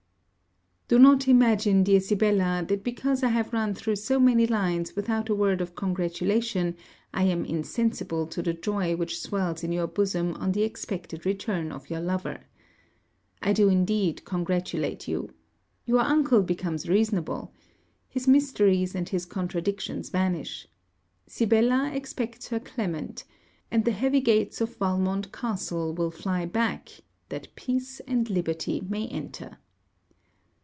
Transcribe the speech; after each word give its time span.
Do 0.93 0.99
not 0.99 1.25
imagine, 1.29 1.85
dear 1.85 2.01
Sibella, 2.01 2.65
that 2.67 2.83
because 2.83 3.23
I 3.23 3.29
have 3.29 3.53
run 3.53 3.73
through 3.73 3.95
so 3.95 4.19
many 4.19 4.45
lines 4.45 4.93
without 4.93 5.29
a 5.29 5.33
word 5.33 5.61
of 5.61 5.73
congratulation 5.73 6.75
I 7.13 7.23
am 7.23 7.45
insensible 7.45 8.27
to 8.27 8.41
the 8.41 8.51
joy 8.53 8.97
which 8.97 9.17
swells 9.17 9.63
in 9.63 9.71
your 9.71 9.87
bosom 9.87 10.33
on 10.33 10.51
the 10.51 10.63
expected 10.63 11.25
return 11.25 11.71
of 11.71 11.89
your 11.89 12.01
lover. 12.01 12.41
I 13.41 13.53
do 13.53 13.69
indeed 13.69 14.25
congratulate 14.25 15.07
you. 15.07 15.29
Your 15.85 16.01
uncle 16.01 16.43
becomes 16.43 16.89
reasonable. 16.89 17.53
His 18.09 18.27
mysteries 18.27 18.93
and 18.93 19.07
his 19.07 19.25
contradictions 19.25 20.09
vanish. 20.09 20.67
Sibella 21.25 21.89
expects 21.93 22.49
her 22.49 22.59
Clement; 22.59 23.23
and 23.71 23.85
the 23.85 23.91
heavy 23.91 24.19
gates 24.19 24.59
of 24.59 24.75
Valmont 24.75 25.31
Castle 25.31 25.93
will 25.93 26.11
fly 26.11 26.45
back, 26.45 26.89
that 27.29 27.55
peace 27.55 28.01
and 28.01 28.29
liberty 28.29 28.81
may 28.89 29.07
enter. 29.07 29.57